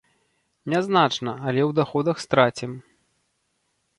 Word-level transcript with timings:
Нязначна, 0.73 1.31
але 1.47 1.61
ў 1.69 1.77
даходах 1.79 2.17
страцім. 2.25 2.71